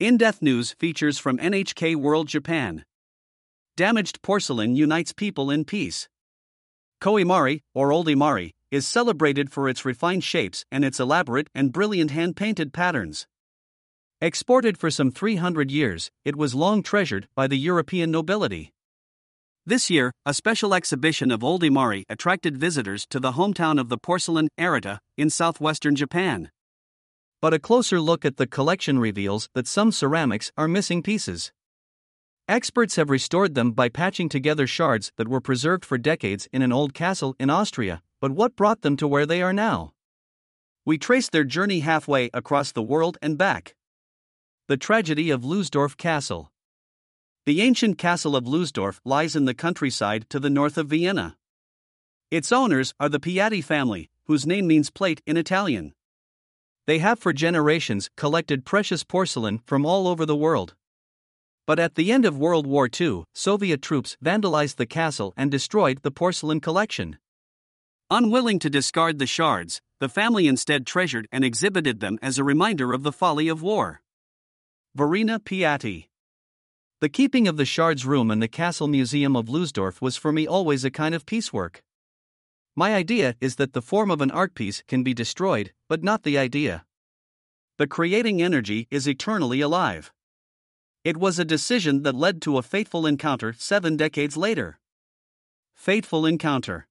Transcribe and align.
In 0.00 0.16
Depth 0.16 0.40
News 0.40 0.72
features 0.78 1.18
from 1.18 1.36
NHK 1.36 1.94
World 1.94 2.26
Japan. 2.26 2.86
Damaged 3.76 4.22
porcelain 4.22 4.74
unites 4.74 5.12
people 5.12 5.50
in 5.50 5.66
peace. 5.66 6.08
Koimari, 7.02 7.60
or 7.74 7.92
Old 7.92 8.06
Imari, 8.06 8.52
is 8.70 8.88
celebrated 8.88 9.52
for 9.52 9.68
its 9.68 9.84
refined 9.84 10.24
shapes 10.24 10.64
and 10.72 10.86
its 10.86 11.00
elaborate 11.00 11.48
and 11.54 11.70
brilliant 11.70 12.12
hand 12.12 12.34
painted 12.34 12.72
patterns. 12.72 13.26
Exported 14.22 14.78
for 14.78 14.90
some 14.90 15.10
300 15.10 15.70
years, 15.70 16.10
it 16.24 16.34
was 16.34 16.54
long 16.54 16.82
treasured 16.82 17.28
by 17.34 17.46
the 17.46 17.58
European 17.58 18.10
nobility. 18.10 18.72
This 19.66 19.90
year, 19.90 20.14
a 20.24 20.32
special 20.32 20.72
exhibition 20.72 21.30
of 21.30 21.44
Old 21.44 21.62
Imari 21.62 22.04
attracted 22.08 22.56
visitors 22.56 23.04
to 23.10 23.20
the 23.20 23.32
hometown 23.32 23.78
of 23.78 23.90
the 23.90 23.98
porcelain, 23.98 24.48
Arita, 24.58 25.00
in 25.18 25.28
southwestern 25.28 25.94
Japan. 25.94 26.50
But 27.40 27.54
a 27.54 27.58
closer 27.58 28.00
look 28.00 28.24
at 28.24 28.36
the 28.36 28.46
collection 28.46 28.98
reveals 28.98 29.48
that 29.54 29.66
some 29.66 29.92
ceramics 29.92 30.52
are 30.58 30.68
missing 30.68 31.02
pieces. 31.02 31.52
Experts 32.46 32.96
have 32.96 33.08
restored 33.08 33.54
them 33.54 33.72
by 33.72 33.88
patching 33.88 34.28
together 34.28 34.66
shards 34.66 35.12
that 35.16 35.28
were 35.28 35.40
preserved 35.40 35.84
for 35.84 35.96
decades 35.96 36.48
in 36.52 36.60
an 36.62 36.72
old 36.72 36.92
castle 36.92 37.34
in 37.38 37.48
Austria, 37.48 38.02
but 38.20 38.32
what 38.32 38.56
brought 38.56 38.82
them 38.82 38.96
to 38.98 39.08
where 39.08 39.24
they 39.24 39.40
are 39.40 39.52
now? 39.52 39.92
We 40.84 40.98
trace 40.98 41.30
their 41.30 41.44
journey 41.44 41.80
halfway 41.80 42.28
across 42.34 42.72
the 42.72 42.82
world 42.82 43.16
and 43.22 43.38
back. 43.38 43.74
The 44.68 44.76
tragedy 44.76 45.30
of 45.30 45.42
Loosdorf 45.42 45.96
Castle. 45.96 46.52
The 47.46 47.62
ancient 47.62 47.96
castle 47.96 48.36
of 48.36 48.44
Loosdorf 48.44 49.00
lies 49.04 49.34
in 49.34 49.46
the 49.46 49.54
countryside 49.54 50.28
to 50.28 50.38
the 50.38 50.50
north 50.50 50.76
of 50.76 50.88
Vienna. 50.88 51.36
Its 52.30 52.52
owners 52.52 52.92
are 53.00 53.08
the 53.08 53.18
Piatti 53.20 53.64
family, 53.64 54.10
whose 54.24 54.46
name 54.46 54.66
means 54.66 54.90
plate 54.90 55.22
in 55.26 55.36
Italian. 55.36 55.94
They 56.90 56.98
have 56.98 57.20
for 57.20 57.32
generations 57.32 58.10
collected 58.16 58.64
precious 58.64 59.04
porcelain 59.04 59.60
from 59.64 59.86
all 59.86 60.08
over 60.08 60.26
the 60.26 60.34
world. 60.34 60.74
But 61.64 61.78
at 61.78 61.94
the 61.94 62.10
end 62.10 62.24
of 62.24 62.36
World 62.36 62.66
War 62.66 62.88
II, 63.00 63.26
Soviet 63.32 63.80
troops 63.80 64.16
vandalized 64.20 64.74
the 64.74 64.86
castle 64.86 65.32
and 65.36 65.52
destroyed 65.52 66.00
the 66.02 66.10
porcelain 66.10 66.58
collection. 66.58 67.18
Unwilling 68.10 68.58
to 68.58 68.68
discard 68.68 69.20
the 69.20 69.26
shards, 69.28 69.80
the 70.00 70.08
family 70.08 70.48
instead 70.48 70.84
treasured 70.84 71.28
and 71.30 71.44
exhibited 71.44 72.00
them 72.00 72.18
as 72.22 72.38
a 72.38 72.42
reminder 72.42 72.92
of 72.92 73.04
the 73.04 73.12
folly 73.12 73.46
of 73.46 73.62
war. 73.62 74.02
Verena 74.96 75.38
Piatti 75.38 76.08
The 76.98 77.08
keeping 77.08 77.46
of 77.46 77.56
the 77.56 77.64
shards 77.64 78.04
room 78.04 78.32
in 78.32 78.40
the 78.40 78.48
Castle 78.48 78.88
Museum 78.88 79.36
of 79.36 79.46
Loosdorf 79.46 80.02
was 80.02 80.16
for 80.16 80.32
me 80.32 80.44
always 80.44 80.84
a 80.84 80.90
kind 80.90 81.14
of 81.14 81.24
piecework. 81.24 81.84
My 82.76 82.94
idea 82.94 83.34
is 83.40 83.56
that 83.56 83.72
the 83.72 83.82
form 83.82 84.10
of 84.10 84.20
an 84.20 84.30
art 84.30 84.54
piece 84.54 84.82
can 84.86 85.02
be 85.02 85.14
destroyed, 85.14 85.72
but 85.88 86.02
not 86.02 86.22
the 86.22 86.38
idea. 86.38 86.84
The 87.78 87.86
creating 87.86 88.40
energy 88.40 88.86
is 88.90 89.08
eternally 89.08 89.60
alive. 89.60 90.12
It 91.02 91.16
was 91.16 91.38
a 91.38 91.44
decision 91.44 92.02
that 92.02 92.14
led 92.14 92.42
to 92.42 92.58
a 92.58 92.62
fateful 92.62 93.06
encounter 93.06 93.54
seven 93.56 93.96
decades 93.96 94.36
later. 94.36 94.78
Fateful 95.74 96.26
encounter. 96.26 96.86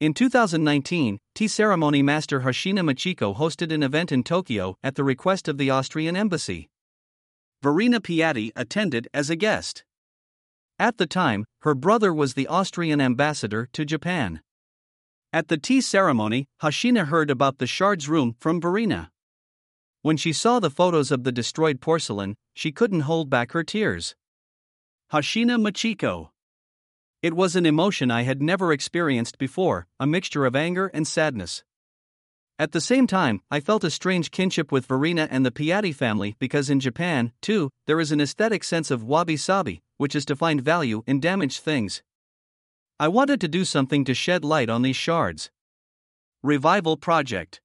In 0.00 0.14
2019, 0.14 1.18
tea 1.34 1.48
ceremony 1.48 2.00
master 2.00 2.42
Hoshina 2.42 2.80
Machiko 2.80 3.36
hosted 3.36 3.72
an 3.72 3.82
event 3.82 4.12
in 4.12 4.22
Tokyo 4.22 4.76
at 4.84 4.94
the 4.94 5.02
request 5.02 5.48
of 5.48 5.58
the 5.58 5.70
Austrian 5.70 6.16
embassy. 6.16 6.70
Verena 7.60 8.00
Piatti 8.00 8.52
attended 8.54 9.08
as 9.12 9.28
a 9.28 9.36
guest. 9.36 9.82
At 10.78 10.98
the 10.98 11.06
time, 11.08 11.44
her 11.62 11.74
brother 11.74 12.14
was 12.14 12.34
the 12.34 12.46
Austrian 12.46 13.00
ambassador 13.00 13.68
to 13.72 13.84
Japan. 13.84 14.40
At 15.30 15.48
the 15.48 15.58
tea 15.58 15.82
ceremony, 15.82 16.46
Hoshina 16.62 17.06
heard 17.08 17.30
about 17.30 17.58
the 17.58 17.66
shards 17.66 18.08
room 18.08 18.34
from 18.40 18.62
Verena. 18.62 19.10
When 20.00 20.16
she 20.16 20.32
saw 20.32 20.58
the 20.58 20.70
photos 20.70 21.10
of 21.10 21.24
the 21.24 21.32
destroyed 21.32 21.82
porcelain, 21.82 22.34
she 22.54 22.72
couldn't 22.72 23.00
hold 23.00 23.28
back 23.28 23.52
her 23.52 23.62
tears. 23.62 24.16
Hoshina 25.12 25.60
Machiko. 25.60 26.30
It 27.22 27.34
was 27.34 27.56
an 27.56 27.66
emotion 27.66 28.10
I 28.10 28.22
had 28.22 28.40
never 28.40 28.72
experienced 28.72 29.36
before, 29.36 29.86
a 30.00 30.06
mixture 30.06 30.46
of 30.46 30.56
anger 30.56 30.86
and 30.94 31.06
sadness. 31.06 31.62
At 32.58 32.72
the 32.72 32.80
same 32.80 33.06
time, 33.06 33.42
I 33.50 33.60
felt 33.60 33.84
a 33.84 33.90
strange 33.90 34.30
kinship 34.30 34.72
with 34.72 34.86
Verena 34.86 35.28
and 35.30 35.44
the 35.44 35.50
Piatti 35.50 35.94
family 35.94 36.36
because 36.38 36.70
in 36.70 36.80
Japan, 36.80 37.32
too, 37.42 37.70
there 37.86 38.00
is 38.00 38.12
an 38.12 38.20
aesthetic 38.20 38.64
sense 38.64 38.90
of 38.90 39.04
wabi 39.04 39.36
sabi, 39.36 39.82
which 39.98 40.16
is 40.16 40.24
to 40.24 40.36
find 40.36 40.62
value 40.62 41.02
in 41.06 41.20
damaged 41.20 41.60
things. 41.60 42.02
I 43.00 43.08
wanted 43.08 43.40
to 43.42 43.48
do 43.48 43.64
something 43.64 44.04
to 44.04 44.14
shed 44.14 44.44
light 44.44 44.68
on 44.68 44.82
these 44.82 44.96
shards. 44.96 45.50
Revival 46.42 46.96
Project 46.96 47.60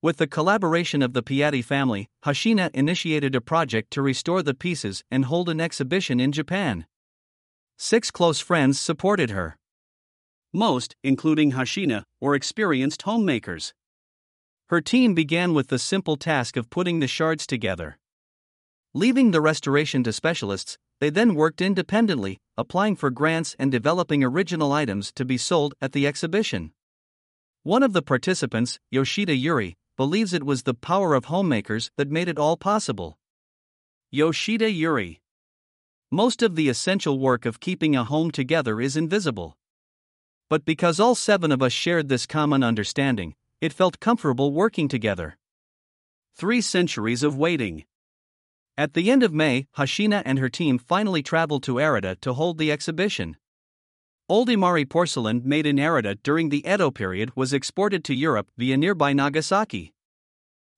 with 0.00 0.18
the 0.18 0.28
collaboration 0.28 1.02
of 1.02 1.12
the 1.12 1.24
Piatti 1.24 1.62
family, 1.62 2.08
Hoshina 2.24 2.70
initiated 2.72 3.34
a 3.34 3.40
project 3.40 3.90
to 3.92 4.02
restore 4.02 4.44
the 4.44 4.54
pieces 4.54 5.02
and 5.10 5.24
hold 5.24 5.48
an 5.48 5.60
exhibition 5.60 6.20
in 6.20 6.30
Japan. 6.30 6.86
Six 7.76 8.12
close 8.12 8.38
friends 8.38 8.78
supported 8.78 9.30
her. 9.30 9.56
Most, 10.52 10.94
including 11.02 11.52
Hoshina, 11.52 12.04
were 12.20 12.36
experienced 12.36 13.02
homemakers. 13.02 13.74
Her 14.68 14.80
team 14.80 15.14
began 15.14 15.52
with 15.52 15.66
the 15.66 15.80
simple 15.80 16.16
task 16.16 16.56
of 16.56 16.70
putting 16.70 17.00
the 17.00 17.08
shards 17.08 17.44
together. 17.44 17.98
Leaving 18.94 19.32
the 19.32 19.40
restoration 19.40 20.04
to 20.04 20.12
specialists, 20.12 20.78
they 21.00 21.10
then 21.10 21.34
worked 21.34 21.60
independently, 21.60 22.38
applying 22.56 22.96
for 22.96 23.10
grants 23.10 23.54
and 23.58 23.70
developing 23.70 24.24
original 24.24 24.72
items 24.72 25.12
to 25.12 25.24
be 25.24 25.38
sold 25.38 25.74
at 25.80 25.92
the 25.92 26.06
exhibition. 26.06 26.72
One 27.62 27.82
of 27.82 27.92
the 27.92 28.02
participants, 28.02 28.78
Yoshida 28.90 29.34
Yuri, 29.34 29.76
believes 29.96 30.32
it 30.32 30.44
was 30.44 30.62
the 30.62 30.74
power 30.74 31.14
of 31.14 31.26
homemakers 31.26 31.90
that 31.96 32.10
made 32.10 32.28
it 32.28 32.38
all 32.38 32.56
possible. 32.56 33.18
Yoshida 34.10 34.70
Yuri. 34.70 35.20
Most 36.10 36.42
of 36.42 36.56
the 36.56 36.68
essential 36.68 37.18
work 37.18 37.44
of 37.44 37.60
keeping 37.60 37.94
a 37.94 38.04
home 38.04 38.30
together 38.30 38.80
is 38.80 38.96
invisible. 38.96 39.56
But 40.48 40.64
because 40.64 40.98
all 40.98 41.14
seven 41.14 41.52
of 41.52 41.62
us 41.62 41.72
shared 41.72 42.08
this 42.08 42.26
common 42.26 42.62
understanding, 42.62 43.34
it 43.60 43.72
felt 43.72 44.00
comfortable 44.00 44.52
working 44.52 44.88
together. 44.88 45.36
Three 46.34 46.60
centuries 46.60 47.22
of 47.22 47.36
waiting. 47.36 47.84
At 48.78 48.94
the 48.94 49.10
end 49.10 49.24
of 49.24 49.34
May, 49.34 49.66
Hoshina 49.76 50.22
and 50.24 50.38
her 50.38 50.48
team 50.48 50.78
finally 50.78 51.20
traveled 51.20 51.64
to 51.64 51.74
Arita 51.74 52.20
to 52.20 52.34
hold 52.34 52.58
the 52.58 52.70
exhibition. 52.70 53.36
Old 54.28 54.48
Imari 54.48 54.88
porcelain 54.88 55.42
made 55.44 55.66
in 55.66 55.78
Arita 55.78 56.16
during 56.22 56.48
the 56.48 56.64
Edo 56.64 56.92
period 56.92 57.32
was 57.34 57.52
exported 57.52 58.04
to 58.04 58.14
Europe 58.14 58.52
via 58.56 58.76
nearby 58.76 59.12
Nagasaki. 59.12 59.92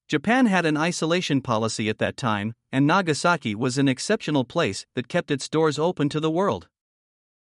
Japan 0.09 0.47
had 0.47 0.65
an 0.65 0.79
isolation 0.79 1.43
policy 1.43 1.91
at 1.91 1.99
that 1.99 2.17
time, 2.17 2.55
and 2.73 2.87
Nagasaki 2.87 3.55
was 3.55 3.77
an 3.77 3.87
exceptional 3.87 4.47
place 4.47 4.87
that 4.95 5.09
kept 5.09 5.31
its 5.31 5.47
doors 5.47 5.79
open 5.79 6.09
to 6.09 6.21
the 6.21 6.31
world. 6.31 6.69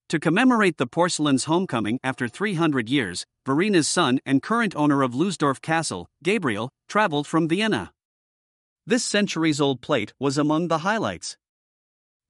To 0.09 0.19
commemorate 0.19 0.79
the 0.79 0.87
porcelain's 0.87 1.45
homecoming 1.45 2.01
after 2.03 2.27
300 2.27 2.89
years, 2.89 3.27
Verena's 3.45 3.87
son 3.87 4.19
and 4.25 4.43
current 4.43 4.75
owner 4.75 5.03
of 5.03 5.13
Loosdorf 5.13 5.61
Castle, 5.61 6.09
Gabriel, 6.23 6.71
traveled 6.89 7.27
from 7.27 7.49
Vienna. 7.49 7.93
This 8.89 9.05
centuries 9.05 9.61
old 9.61 9.83
plate 9.83 10.15
was 10.19 10.39
among 10.39 10.69
the 10.69 10.79
highlights. 10.79 11.37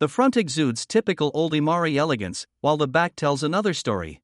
The 0.01 0.09
front 0.09 0.37
exudes 0.37 0.87
typical 0.87 1.31
old 1.33 1.53
Imari 1.53 1.95
elegance, 1.95 2.49
while 2.63 2.77
the 2.77 2.89
back 2.89 3.15
tells 3.15 3.45
another 3.45 3.73
story. 3.73 4.23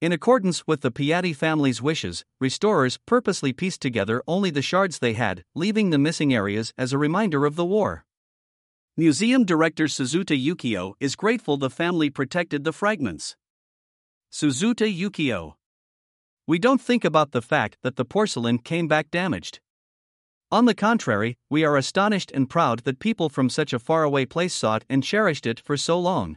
In 0.00 0.10
accordance 0.10 0.66
with 0.66 0.80
the 0.80 0.90
Piatti 0.90 1.36
family's 1.36 1.82
wishes, 1.82 2.24
restorers 2.40 2.98
purposely 3.04 3.52
pieced 3.52 3.82
together 3.82 4.22
only 4.26 4.48
the 4.48 4.62
shards 4.62 5.00
they 5.00 5.12
had, 5.12 5.44
leaving 5.54 5.90
the 5.90 5.98
missing 5.98 6.32
areas 6.32 6.72
as 6.78 6.94
a 6.94 6.98
reminder 6.98 7.44
of 7.44 7.56
the 7.56 7.66
war. 7.66 8.06
Museum 8.96 9.44
director 9.44 9.86
Suzuta 9.86 10.32
Yukio 10.32 10.94
is 10.98 11.14
grateful 11.14 11.58
the 11.58 11.68
family 11.68 12.08
protected 12.08 12.64
the 12.64 12.72
fragments. 12.72 13.36
Suzuta 14.30 14.86
Yukio. 14.86 15.56
We 16.46 16.58
don't 16.58 16.80
think 16.80 17.04
about 17.04 17.32
the 17.32 17.42
fact 17.42 17.76
that 17.82 17.96
the 17.96 18.06
porcelain 18.06 18.60
came 18.60 18.88
back 18.88 19.10
damaged. 19.10 19.60
On 20.50 20.66
the 20.66 20.74
contrary, 20.74 21.36
we 21.50 21.64
are 21.64 21.76
astonished 21.76 22.30
and 22.32 22.48
proud 22.48 22.80
that 22.80 22.98
people 22.98 23.28
from 23.28 23.48
such 23.48 23.72
a 23.72 23.78
faraway 23.78 24.24
place 24.24 24.54
sought 24.54 24.84
and 24.88 25.02
cherished 25.02 25.46
it 25.46 25.58
for 25.58 25.76
so 25.76 25.98
long. 25.98 26.36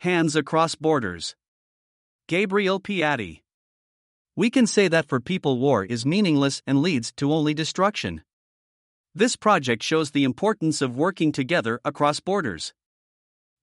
Hands 0.00 0.36
across 0.36 0.74
borders. 0.74 1.34
Gabriel 2.28 2.80
Piatti. 2.80 3.42
We 4.36 4.50
can 4.50 4.66
say 4.66 4.88
that 4.88 5.08
for 5.08 5.18
people, 5.18 5.58
war 5.58 5.84
is 5.84 6.04
meaningless 6.04 6.62
and 6.66 6.82
leads 6.82 7.10
to 7.12 7.32
only 7.32 7.54
destruction. 7.54 8.22
This 9.14 9.34
project 9.34 9.82
shows 9.82 10.10
the 10.10 10.24
importance 10.24 10.82
of 10.82 10.96
working 10.96 11.32
together 11.32 11.80
across 11.84 12.20
borders. 12.20 12.74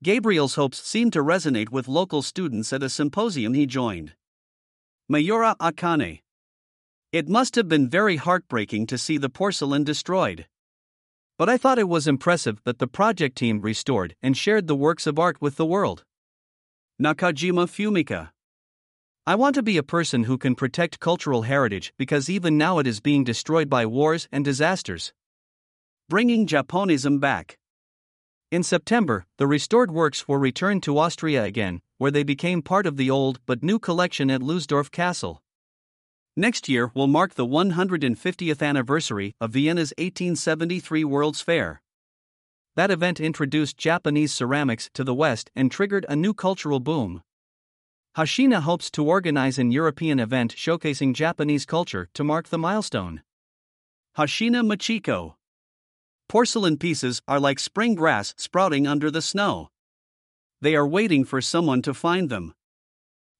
Gabriel's 0.02 0.56
hopes 0.56 0.82
seem 0.82 1.12
to 1.12 1.24
resonate 1.24 1.70
with 1.70 1.88
local 1.88 2.22
students 2.24 2.74
at 2.74 2.82
a 2.84 2.90
symposium 2.90 3.54
he 3.54 3.66
joined. 3.66 4.16
Mayura 5.12 5.56
Akane. 5.58 6.22
It 7.14 7.30
must 7.30 7.56
have 7.58 7.70
been 7.70 7.88
very 7.88 8.16
heartbreaking 8.16 8.88
to 8.88 8.98
see 8.98 9.20
the 9.20 9.30
porcelain 9.30 9.84
destroyed. 9.84 10.48
But 11.38 11.48
I 11.48 11.58
thought 11.58 11.78
it 11.78 11.88
was 11.88 12.08
impressive 12.08 12.60
that 12.64 12.80
the 12.80 12.88
project 12.88 13.38
team 13.38 13.62
restored 13.62 14.16
and 14.24 14.36
shared 14.36 14.66
the 14.66 14.76
works 14.76 15.06
of 15.06 15.20
art 15.20 15.40
with 15.40 15.56
the 15.56 15.66
world. 15.66 16.04
Nakajima 17.00 17.68
Fumika. 17.68 18.32
I 19.28 19.36
want 19.36 19.54
to 19.54 19.62
be 19.62 19.78
a 19.78 19.84
person 19.84 20.24
who 20.24 20.40
can 20.40 20.56
protect 20.56 21.00
cultural 21.00 21.44
heritage 21.44 21.94
because 22.00 22.32
even 22.32 22.58
now 22.58 22.80
it 22.80 22.88
is 22.88 23.00
being 23.00 23.24
destroyed 23.24 23.70
by 23.70 23.86
wars 23.86 24.28
and 24.32 24.44
disasters. 24.44 25.14
bringing 26.10 26.48
Japonism 26.48 27.20
back. 27.20 27.60
In 28.50 28.64
September, 28.64 29.28
the 29.38 29.46
restored 29.46 29.92
works 29.92 30.28
were 30.28 30.40
returned 30.40 30.82
to 30.84 30.98
Austria 30.98 31.44
again, 31.44 31.82
where 32.00 32.10
they 32.10 32.24
became 32.24 32.64
part 32.64 32.88
of 32.88 32.98
the 32.98 33.12
old 33.12 33.40
but 33.46 33.62
new 33.62 33.78
collection 33.78 34.32
at 34.32 34.42
Loosdorf 34.42 34.90
Castle. 34.90 35.43
Next 36.36 36.68
year 36.68 36.92
will 36.96 37.06
mark 37.06 37.36
the 37.36 37.46
150th 37.46 38.64
anniversary 38.64 39.36
of 39.40 39.52
Vienna's 39.52 39.94
1873 40.00 41.04
World's 41.04 41.42
Fair. 41.42 41.84
That 42.76 42.90
event 42.90 43.20
introduced 43.20 43.78
Japanese 43.78 44.34
ceramics 44.34 44.90
to 44.96 45.04
the 45.04 45.14
West 45.14 45.52
and 45.56 45.72
triggered 45.72 46.08
a 46.10 46.16
new 46.16 46.34
cultural 46.34 46.80
boom. 46.80 47.22
Hoshina 48.18 48.62
hopes 48.62 48.90
to 48.92 49.06
organize 49.06 49.60
an 49.60 49.70
European 49.70 50.20
event 50.20 50.56
showcasing 50.56 51.14
Japanese 51.14 51.68
culture 51.68 52.10
to 52.16 52.24
mark 52.24 52.48
the 52.48 52.58
milestone. 52.58 53.22
Hoshina 54.18 54.66
Machiko 54.66 55.36
Porcelain 56.28 56.78
pieces 56.78 57.22
are 57.28 57.40
like 57.40 57.60
spring 57.60 57.94
grass 57.94 58.34
sprouting 58.38 58.88
under 58.88 59.12
the 59.12 59.22
snow. 59.22 59.70
They 60.62 60.76
are 60.76 60.88
waiting 60.88 61.26
for 61.26 61.42
someone 61.42 61.84
to 61.84 61.94
find 61.94 62.32
them. 62.32 62.56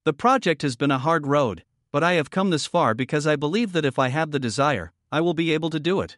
The 0.06 0.14
project 0.14 0.62
has 0.62 0.76
been 0.76 0.92
a 0.92 1.00
hard 1.00 1.26
road, 1.26 1.64
but 1.94 2.04
I 2.04 2.14
have 2.14 2.32
come 2.32 2.50
this 2.50 2.66
far 2.66 2.96
because 2.96 3.28
I 3.28 3.36
believe 3.36 3.72
that 3.74 3.86
if 3.86 4.00
I 4.00 4.10
have 4.10 4.32
the 4.32 4.40
desire, 4.40 4.92
I 5.12 5.22
will 5.22 5.36
be 5.36 5.54
able 5.54 5.70
to 5.70 5.80
do 5.80 6.02
it. 6.02 6.18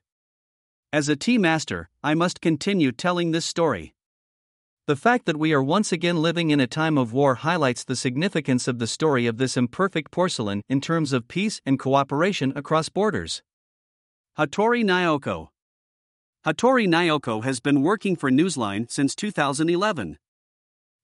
As 0.94 1.10
a 1.10 1.18
tea 1.18 1.38
master, 1.38 1.89
I 2.01 2.13
must 2.13 2.39
continue 2.39 2.94
telling 2.94 3.31
this 3.31 3.45
story. 3.45 3.94
The 4.88 4.95
fact 4.95 5.25
that 5.25 5.36
we 5.36 5.51
are 5.51 5.62
once 5.62 5.92
again 5.92 6.22
living 6.22 6.50
in 6.50 6.62
a 6.62 6.68
time 6.68 6.98
of 6.98 7.12
war 7.12 7.36
highlights 7.36 7.83
the 7.83 7.98
significance 7.98 8.69
of 8.69 8.80
the 8.80 8.88
story 8.88 9.27
of 9.27 9.38
this 9.38 9.57
imperfect 9.57 10.12
porcelain 10.12 10.62
in 10.69 10.80
terms 10.80 11.12
of 11.12 11.27
peace 11.27 11.60
and 11.66 11.77
cooperation 11.77 12.54
across 12.56 12.88
borders. 12.88 13.44
Hattori 14.38 14.86
Naoko 14.86 15.50
Hattori 16.45 16.88
Naoko 16.88 17.44
has 17.44 17.60
been 17.60 17.81
working 17.81 18.16
for 18.16 18.31
Newsline 18.31 18.89
since 18.89 19.13
2011. 19.13 20.19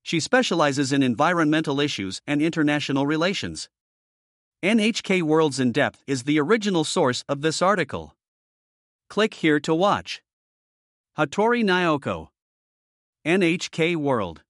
She 0.01 0.21
specializes 0.21 0.93
in 0.93 1.03
environmental 1.03 1.81
issues 1.81 2.21
and 2.25 2.41
international 2.41 3.05
relations. 3.05 3.67
NHK 4.63 5.23
Worlds 5.23 5.59
in 5.59 5.71
Depth 5.71 6.03
is 6.05 6.21
the 6.21 6.39
original 6.39 6.83
source 6.83 7.23
of 7.27 7.41
this 7.41 7.63
article. 7.63 8.15
Click 9.09 9.33
here 9.33 9.59
to 9.59 9.73
watch. 9.73 10.21
Hattori 11.17 11.63
Naoko. 11.63 12.27
NHK 13.25 13.95
World. 13.95 14.43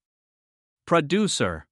Producer. 0.85 1.65